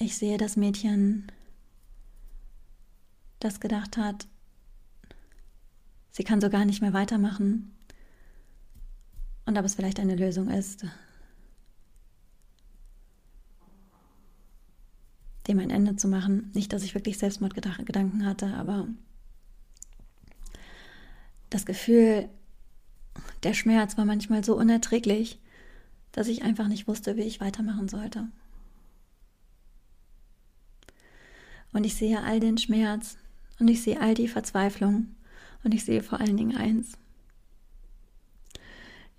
Ich 0.02 0.18
sehe 0.18 0.40
das 0.40 0.58
Mädchen, 0.58 1.32
das 3.38 3.60
gedacht 3.60 3.98
hat, 3.98 4.28
sie 6.10 6.24
kann 6.24 6.42
so 6.42 6.50
gar 6.50 6.66
nicht 6.66 6.82
mehr 6.82 6.94
weitermachen 6.94 7.72
und 9.46 9.60
ob 9.60 9.64
es 9.64 9.76
vielleicht 9.76 10.00
eine 10.00 10.16
Lösung 10.16 10.50
ist, 10.50 10.88
dem 15.48 15.60
ein 15.60 15.70
Ende 15.70 15.96
zu 15.98 16.08
machen. 16.08 16.50
Nicht, 16.56 16.74
dass 16.74 16.82
ich 16.82 16.96
wirklich 16.96 17.20
Selbstmordgedanken 17.20 18.26
hatte, 18.26 18.56
aber 18.56 18.88
das 21.52 21.68
Gefühl, 21.68 22.28
der 23.44 23.54
Schmerz 23.54 24.00
war 24.00 24.06
manchmal 24.06 24.44
so 24.44 24.58
unerträglich, 24.58 25.40
dass 26.12 26.28
ich 26.28 26.42
einfach 26.42 26.68
nicht 26.68 26.88
wusste, 26.88 27.18
wie 27.18 27.22
ich 27.22 27.40
weitermachen 27.40 27.88
sollte. 27.88 28.28
Und 31.74 31.86
ich 31.86 31.96
sehe 31.96 32.22
all 32.22 32.40
den 32.40 32.58
Schmerz 32.58 33.18
und 33.60 33.68
ich 33.68 33.82
sehe 33.82 34.00
all 34.00 34.14
die 34.14 34.28
Verzweiflung 34.28 35.16
und 35.64 35.74
ich 35.74 35.86
sehe 35.86 36.04
vor 36.04 36.20
allen 36.20 36.38
Dingen 36.38 36.58
eins. 36.58 36.98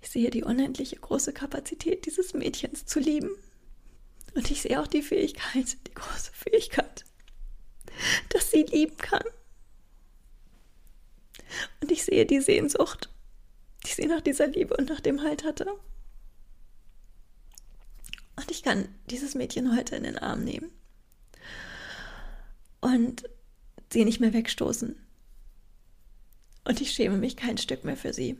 Ich 0.01 0.09
sehe 0.09 0.29
die 0.29 0.43
unendliche 0.43 0.97
große 0.97 1.33
Kapazität 1.33 2.05
dieses 2.05 2.33
Mädchens 2.33 2.85
zu 2.85 2.99
lieben. 2.99 3.31
Und 4.35 4.51
ich 4.51 4.61
sehe 4.61 4.81
auch 4.81 4.87
die 4.87 5.01
Fähigkeit, 5.01 5.77
die 5.87 5.93
große 5.93 6.31
Fähigkeit, 6.33 7.05
dass 8.29 8.51
sie 8.51 8.63
lieben 8.63 8.97
kann. 8.97 9.23
Und 11.81 11.91
ich 11.91 12.03
sehe 12.03 12.25
die 12.25 12.41
Sehnsucht, 12.41 13.09
die 13.85 13.91
sie 13.91 14.07
nach 14.07 14.21
dieser 14.21 14.47
Liebe 14.47 14.75
und 14.75 14.89
nach 14.89 14.99
dem 14.99 15.21
Halt 15.21 15.43
hatte. 15.43 15.67
Und 18.35 18.51
ich 18.51 18.63
kann 18.63 18.89
dieses 19.09 19.35
Mädchen 19.35 19.75
heute 19.75 19.95
in 19.95 20.03
den 20.03 20.17
Arm 20.17 20.43
nehmen 20.43 20.71
und 22.83 23.23
sie 23.91 24.03
nicht 24.03 24.19
mehr 24.19 24.33
wegstoßen. 24.33 24.95
Und 26.65 26.81
ich 26.81 26.91
schäme 26.91 27.17
mich 27.17 27.37
kein 27.37 27.57
Stück 27.57 27.85
mehr 27.85 27.95
für 27.95 28.13
sie. 28.13 28.37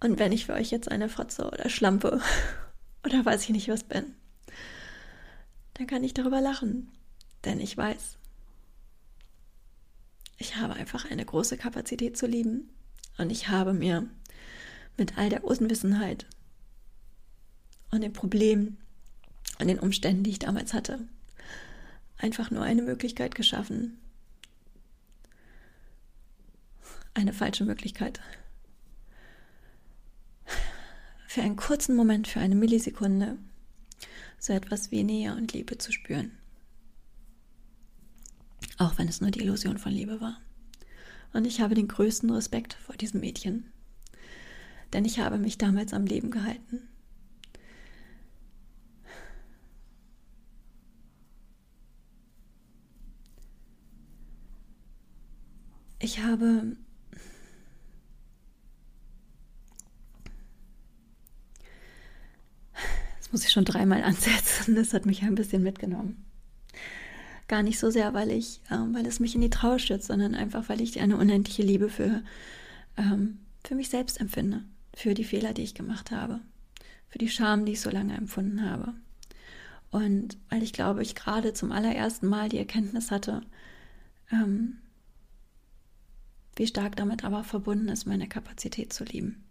Und 0.00 0.18
wenn 0.18 0.32
ich 0.32 0.46
für 0.46 0.54
euch 0.54 0.70
jetzt 0.70 0.90
eine 0.90 1.08
Fotze 1.08 1.46
oder 1.46 1.68
Schlampe 1.68 2.20
oder 3.04 3.24
weiß 3.24 3.42
ich 3.44 3.50
nicht 3.50 3.68
was 3.68 3.84
bin, 3.84 4.14
dann 5.74 5.86
kann 5.86 6.04
ich 6.04 6.14
darüber 6.14 6.40
lachen. 6.40 6.90
Denn 7.44 7.60
ich 7.60 7.76
weiß, 7.76 8.16
ich 10.38 10.56
habe 10.56 10.74
einfach 10.74 11.10
eine 11.10 11.24
große 11.24 11.58
Kapazität 11.58 12.16
zu 12.16 12.26
lieben. 12.26 12.70
Und 13.18 13.30
ich 13.30 13.48
habe 13.48 13.74
mir 13.74 14.08
mit 14.96 15.18
all 15.18 15.28
der 15.28 15.44
Unwissenheit 15.44 16.26
und 17.90 18.00
den 18.00 18.12
Problemen, 18.12 18.78
an 19.58 19.68
den 19.68 19.78
Umständen, 19.78 20.24
die 20.24 20.30
ich 20.30 20.38
damals 20.38 20.74
hatte, 20.74 21.00
einfach 22.18 22.50
nur 22.50 22.62
eine 22.62 22.82
Möglichkeit 22.82 23.34
geschaffen. 23.34 23.98
Eine 27.14 27.32
falsche 27.32 27.64
Möglichkeit. 27.64 28.20
Für 31.28 31.42
einen 31.42 31.56
kurzen 31.56 31.96
Moment, 31.96 32.28
für 32.28 32.40
eine 32.40 32.54
Millisekunde, 32.54 33.38
so 34.38 34.52
etwas 34.52 34.90
wie 34.90 35.04
Nähe 35.04 35.34
und 35.34 35.52
Liebe 35.52 35.78
zu 35.78 35.92
spüren. 35.92 36.32
Auch 38.78 38.98
wenn 38.98 39.08
es 39.08 39.20
nur 39.20 39.30
die 39.30 39.40
Illusion 39.40 39.78
von 39.78 39.92
Liebe 39.92 40.20
war. 40.20 40.40
Und 41.32 41.44
ich 41.44 41.60
habe 41.60 41.74
den 41.74 41.88
größten 41.88 42.30
Respekt 42.30 42.74
vor 42.74 42.96
diesem 42.96 43.20
Mädchen. 43.20 43.72
Denn 44.92 45.04
ich 45.04 45.18
habe 45.18 45.38
mich 45.38 45.58
damals 45.58 45.92
am 45.92 46.06
Leben 46.06 46.30
gehalten. 46.30 46.88
Ich 56.04 56.22
habe 56.22 56.76
das 63.18 63.32
muss 63.32 63.44
ich 63.44 63.50
schon 63.50 63.64
dreimal 63.64 64.02
ansetzen, 64.02 64.74
das 64.76 64.92
hat 64.92 65.06
mich 65.06 65.22
ein 65.22 65.34
bisschen 65.34 65.62
mitgenommen. 65.62 66.24
Gar 67.48 67.62
nicht 67.62 67.78
so 67.78 67.90
sehr, 67.90 68.14
weil 68.14 68.30
ich, 68.30 68.60
ähm, 68.70 68.94
weil 68.94 69.06
es 69.06 69.20
mich 69.20 69.34
in 69.34 69.40
die 69.40 69.50
Trauer 69.50 69.78
stürzt, 69.78 70.06
sondern 70.06 70.34
einfach, 70.34 70.68
weil 70.68 70.80
ich 70.80 71.00
eine 71.00 71.16
unendliche 71.16 71.62
Liebe 71.62 71.88
für, 71.88 72.22
ähm, 72.96 73.38
für 73.64 73.74
mich 73.74 73.88
selbst 73.88 74.20
empfinde, 74.20 74.62
für 74.94 75.14
die 75.14 75.24
Fehler, 75.24 75.52
die 75.52 75.62
ich 75.62 75.74
gemacht 75.74 76.10
habe, 76.10 76.40
für 77.08 77.18
die 77.18 77.28
Scham, 77.28 77.64
die 77.64 77.72
ich 77.72 77.80
so 77.80 77.90
lange 77.90 78.16
empfunden 78.16 78.68
habe. 78.68 78.94
Und 79.90 80.38
weil 80.50 80.62
ich 80.62 80.72
glaube, 80.72 81.02
ich 81.02 81.14
gerade 81.14 81.52
zum 81.54 81.72
allerersten 81.72 82.26
Mal 82.26 82.48
die 82.48 82.58
Erkenntnis 82.58 83.10
hatte, 83.10 83.42
ähm, 84.32 84.78
wie 86.56 86.66
stark 86.66 86.96
damit 86.96 87.24
aber 87.24 87.44
verbunden 87.44 87.88
ist, 87.88 88.06
meine 88.06 88.28
Kapazität 88.28 88.92
zu 88.92 89.04
lieben. 89.04 89.44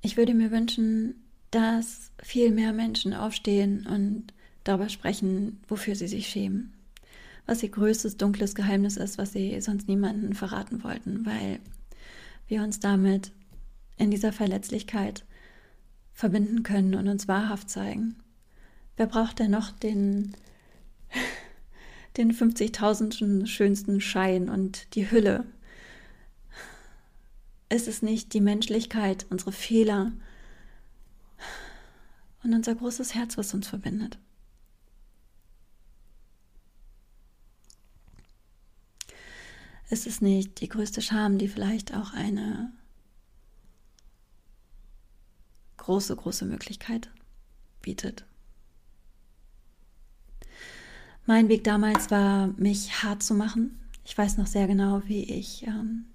Ich 0.00 0.16
würde 0.16 0.34
mir 0.34 0.50
wünschen, 0.50 1.14
dass 1.50 2.10
viel 2.20 2.50
mehr 2.50 2.72
Menschen 2.72 3.14
aufstehen 3.14 3.86
und 3.86 4.32
darüber 4.64 4.88
sprechen, 4.88 5.60
wofür 5.68 5.94
sie 5.94 6.08
sich 6.08 6.28
schämen. 6.28 6.72
Was 7.46 7.62
ihr 7.62 7.70
größtes 7.70 8.16
dunkles 8.16 8.54
Geheimnis 8.54 8.96
ist, 8.96 9.18
was 9.18 9.32
sie 9.32 9.60
sonst 9.60 9.88
niemandem 9.88 10.32
verraten 10.32 10.82
wollten, 10.82 11.26
weil 11.26 11.60
wir 12.48 12.62
uns 12.62 12.80
damit 12.80 13.32
in 13.96 14.10
dieser 14.10 14.32
Verletzlichkeit 14.32 15.24
verbinden 16.12 16.62
können 16.62 16.94
und 16.94 17.08
uns 17.08 17.28
wahrhaft 17.28 17.70
zeigen. 17.70 18.16
Wer 18.96 19.06
braucht 19.06 19.38
denn 19.38 19.50
noch 19.50 19.70
den 19.70 20.34
den 22.16 22.32
50.000. 22.32 23.46
schönsten 23.46 24.00
Schein 24.00 24.48
und 24.48 24.94
die 24.94 25.10
Hülle. 25.10 25.46
Ist 27.68 27.88
es 27.88 28.02
nicht 28.02 28.34
die 28.34 28.40
Menschlichkeit, 28.40 29.26
unsere 29.30 29.52
Fehler 29.52 30.12
und 32.42 32.52
unser 32.52 32.74
großes 32.74 33.14
Herz, 33.14 33.38
was 33.38 33.54
uns 33.54 33.68
verbindet? 33.68 34.18
Ist 39.88 40.06
es 40.06 40.20
nicht 40.20 40.60
die 40.60 40.68
größte 40.68 41.02
Scham, 41.02 41.38
die 41.38 41.48
vielleicht 41.48 41.94
auch 41.94 42.12
eine 42.14 42.72
große, 45.76 46.16
große 46.16 46.46
Möglichkeit 46.46 47.10
bietet? 47.82 48.24
Mein 51.24 51.48
Weg 51.48 51.62
damals 51.62 52.10
war, 52.10 52.48
mich 52.56 53.04
hart 53.04 53.22
zu 53.22 53.34
machen. 53.34 53.78
Ich 54.04 54.18
weiß 54.18 54.38
noch 54.38 54.48
sehr 54.48 54.66
genau, 54.66 55.02
wie 55.06 55.22
ich 55.22 55.64
ähm, 55.66 56.06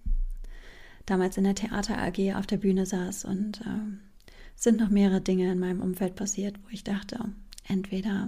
damals 1.05 1.37
in 1.37 1.45
der 1.45 1.55
Theater 1.55 1.97
AG 1.97 2.35
auf 2.35 2.45
der 2.45 2.57
Bühne 2.57 2.85
saß 2.85 3.23
und 3.23 3.61
ähm, 3.65 4.01
sind 4.57 4.79
noch 4.79 4.89
mehrere 4.89 5.21
Dinge 5.21 5.49
in 5.49 5.59
meinem 5.59 5.81
Umfeld 5.81 6.15
passiert, 6.15 6.57
wo 6.63 6.69
ich 6.71 6.83
dachte, 6.83 7.31
entweder 7.67 8.27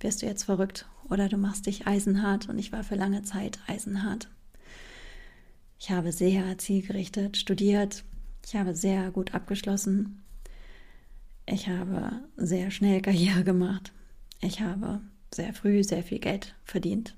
wirst 0.00 0.22
du 0.22 0.26
jetzt 0.26 0.44
verrückt 0.44 0.86
oder 1.10 1.28
du 1.28 1.36
machst 1.36 1.66
dich 1.66 1.86
eisenhart 1.86 2.48
und 2.48 2.58
ich 2.58 2.72
war 2.72 2.82
für 2.82 2.94
lange 2.94 3.22
Zeit 3.22 3.58
eisenhart. 3.66 4.30
Ich 5.78 5.90
habe 5.90 6.12
sehr 6.12 6.56
zielgerichtet 6.56 7.36
studiert, 7.36 8.04
ich 8.46 8.56
habe 8.56 8.74
sehr 8.74 9.10
gut 9.10 9.34
abgeschlossen, 9.34 10.22
ich 11.44 11.68
habe 11.68 12.22
sehr 12.38 12.70
schnell 12.70 13.02
Karriere 13.02 13.44
gemacht, 13.44 13.92
ich 14.40 14.62
habe 14.62 15.02
sehr 15.34 15.54
früh 15.54 15.84
sehr 15.84 16.02
viel 16.02 16.18
Geld 16.18 16.54
verdient. 16.64 17.14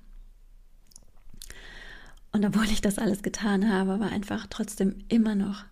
Und 2.32 2.44
obwohl 2.44 2.66
ich 2.66 2.82
das 2.82 2.98
alles 2.98 3.22
getan 3.22 3.72
habe, 3.72 3.98
war 3.98 4.10
einfach 4.10 4.46
trotzdem 4.50 5.04
immer 5.08 5.34
noch 5.34 5.64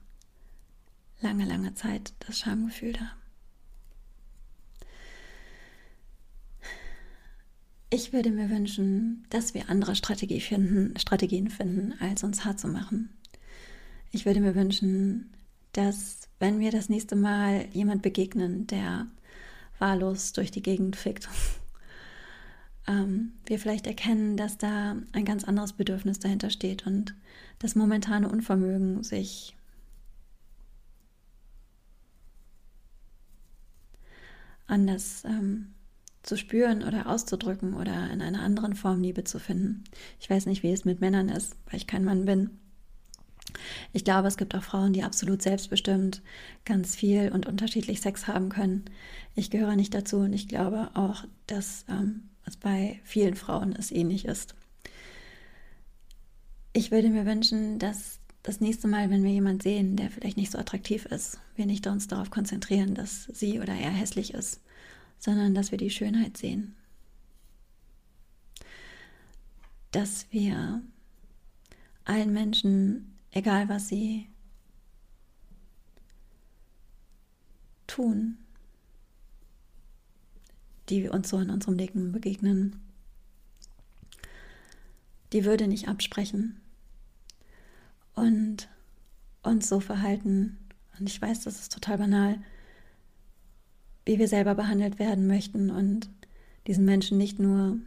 lange, 1.20 1.44
lange 1.44 1.74
Zeit 1.74 2.14
das 2.20 2.38
Schamgefühl 2.38 2.94
da. 2.94 3.10
Ich 7.90 8.12
würde 8.12 8.30
mir 8.30 8.50
wünschen, 8.50 9.26
dass 9.30 9.54
wir 9.54 9.68
andere 9.68 9.94
Strategie 9.94 10.40
finden, 10.40 10.98
Strategien 10.98 11.48
finden, 11.48 11.94
als 12.00 12.24
uns 12.24 12.44
hart 12.44 12.58
zu 12.58 12.66
machen. 12.66 13.10
Ich 14.10 14.26
würde 14.26 14.40
mir 14.40 14.54
wünschen, 14.54 15.32
dass 15.72 16.28
wenn 16.38 16.60
wir 16.60 16.70
das 16.70 16.88
nächste 16.88 17.14
Mal 17.14 17.66
jemand 17.72 18.02
begegnen, 18.02 18.66
der 18.66 19.06
wahllos 19.78 20.32
durch 20.32 20.50
die 20.50 20.62
Gegend 20.62 20.96
fickt 20.96 21.28
ähm, 22.86 23.32
wir 23.46 23.58
vielleicht 23.58 23.86
erkennen, 23.86 24.36
dass 24.36 24.58
da 24.58 24.96
ein 25.12 25.24
ganz 25.24 25.44
anderes 25.44 25.72
Bedürfnis 25.72 26.18
dahinter 26.18 26.50
steht 26.50 26.86
und 26.86 27.14
das 27.58 27.74
momentane 27.74 28.28
Unvermögen, 28.28 29.02
sich 29.02 29.56
anders 34.66 35.24
ähm, 35.24 35.74
zu 36.22 36.36
spüren 36.36 36.82
oder 36.82 37.06
auszudrücken 37.06 37.74
oder 37.74 38.10
in 38.10 38.22
einer 38.22 38.42
anderen 38.42 38.74
Form 38.74 39.02
Liebe 39.02 39.24
zu 39.24 39.38
finden. 39.38 39.84
Ich 40.20 40.28
weiß 40.28 40.46
nicht, 40.46 40.62
wie 40.62 40.72
es 40.72 40.84
mit 40.84 41.00
Männern 41.00 41.28
ist, 41.28 41.56
weil 41.66 41.76
ich 41.76 41.86
kein 41.86 42.04
Mann 42.04 42.24
bin. 42.24 42.50
Ich 43.92 44.04
glaube, 44.04 44.26
es 44.26 44.36
gibt 44.36 44.54
auch 44.54 44.62
Frauen, 44.62 44.94
die 44.94 45.04
absolut 45.04 45.42
selbstbestimmt 45.42 46.22
ganz 46.64 46.96
viel 46.96 47.30
und 47.30 47.46
unterschiedlich 47.46 48.00
Sex 48.00 48.26
haben 48.26 48.48
können. 48.48 48.86
Ich 49.34 49.50
gehöre 49.50 49.76
nicht 49.76 49.94
dazu 49.94 50.18
und 50.18 50.32
ich 50.32 50.48
glaube 50.48 50.90
auch, 50.94 51.24
dass 51.46 51.84
ähm, 51.88 52.30
was 52.44 52.56
bei 52.56 53.00
vielen 53.04 53.34
Frauen 53.34 53.74
es 53.74 53.90
ähnlich 53.90 54.24
ist. 54.24 54.54
Ich 56.72 56.90
würde 56.90 57.08
mir 57.08 57.24
wünschen, 57.24 57.78
dass 57.78 58.18
das 58.42 58.60
nächste 58.60 58.88
Mal, 58.88 59.10
wenn 59.10 59.22
wir 59.22 59.30
jemanden 59.30 59.60
sehen, 59.60 59.96
der 59.96 60.10
vielleicht 60.10 60.36
nicht 60.36 60.52
so 60.52 60.58
attraktiv 60.58 61.06
ist, 61.06 61.40
wir 61.56 61.66
nicht 61.66 61.86
uns 61.86 62.08
darauf 62.08 62.30
konzentrieren, 62.30 62.94
dass 62.94 63.24
sie 63.24 63.58
oder 63.60 63.72
er 63.72 63.90
hässlich 63.90 64.34
ist, 64.34 64.60
sondern 65.18 65.54
dass 65.54 65.70
wir 65.70 65.78
die 65.78 65.90
Schönheit 65.90 66.36
sehen. 66.36 66.76
Dass 69.92 70.26
wir 70.30 70.82
allen 72.04 72.32
Menschen, 72.32 73.16
egal 73.30 73.68
was 73.68 73.88
sie 73.88 74.28
tun, 77.86 78.36
die 80.88 81.08
uns 81.08 81.28
so 81.28 81.38
in 81.38 81.50
unserem 81.50 81.74
Leben 81.74 82.12
begegnen, 82.12 82.80
die 85.32 85.44
Würde 85.44 85.66
nicht 85.66 85.88
absprechen 85.88 86.60
und 88.14 88.68
uns 89.42 89.68
so 89.68 89.80
verhalten. 89.80 90.58
Und 90.98 91.08
ich 91.08 91.20
weiß, 91.20 91.42
das 91.42 91.60
ist 91.60 91.72
total 91.72 91.98
banal, 91.98 92.38
wie 94.04 94.18
wir 94.18 94.28
selber 94.28 94.54
behandelt 94.54 94.98
werden 94.98 95.26
möchten 95.26 95.70
und 95.70 96.08
diesen 96.66 96.84
Menschen 96.84 97.18
nicht 97.18 97.38
nur 97.38 97.78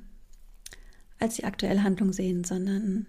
als 1.20 1.36
die 1.36 1.46
aktuelle 1.46 1.84
Handlung 1.84 2.14
sehen, 2.14 2.44
sondern 2.44 3.08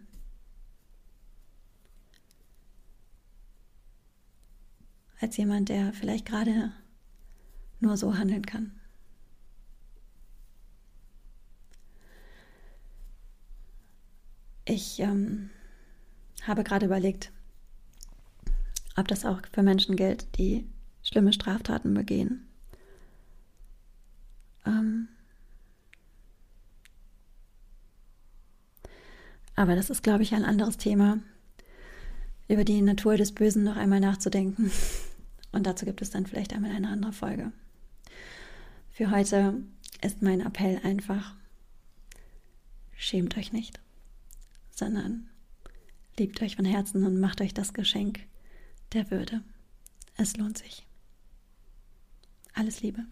als 5.21 5.37
jemand, 5.37 5.69
der 5.69 5.93
vielleicht 5.93 6.27
gerade 6.27 6.73
nur 7.81 7.97
so 7.97 8.17
handeln 8.17 8.47
kann. 8.47 8.78
Ich 14.71 15.01
ähm, 15.01 15.49
habe 16.43 16.63
gerade 16.63 16.85
überlegt, 16.85 17.33
ob 18.97 19.09
das 19.09 19.25
auch 19.25 19.41
für 19.51 19.63
Menschen 19.63 19.97
gilt, 19.97 20.37
die 20.37 20.67
schlimme 21.03 21.33
Straftaten 21.33 21.95
begehen. 21.95 22.47
Ähm, 24.67 25.09
aber 29.57 29.75
das 29.75 29.89
ist, 29.89 30.03
glaube 30.03 30.23
ich, 30.23 30.35
ein 30.35 30.45
anderes 30.45 30.77
Thema, 30.77 31.19
über 32.47 32.65
die 32.65 32.83
Natur 32.83 33.17
des 33.17 33.33
Bösen 33.33 33.65
noch 33.65 33.77
einmal 33.77 34.01
nachzudenken. 34.01 34.71
Und 35.51 35.67
dazu 35.67 35.87
gibt 35.87 36.03
es 36.03 36.11
dann 36.11 36.27
vielleicht 36.27 36.53
einmal 36.53 36.73
eine 36.73 36.91
andere 36.91 37.15
Folge. 37.15 37.53
Für 38.91 39.11
heute 39.11 39.63
ist 40.03 40.21
mein 40.21 40.43
Appell 40.43 40.79
einfach, 40.85 41.35
schämt 42.99 43.39
euch 43.39 43.55
nicht 43.55 43.81
sondern 44.79 45.29
liebt 46.19 46.41
euch 46.43 46.57
von 46.57 46.65
Herzen 46.65 47.05
und 47.05 47.21
macht 47.21 47.41
euch 47.41 47.53
das 47.53 47.73
Geschenk 47.73 48.21
der 48.93 49.11
Würde. 49.11 49.43
Es 50.17 50.37
lohnt 50.37 50.59
sich. 50.59 50.87
Alles 52.55 52.81
Liebe. 52.81 53.05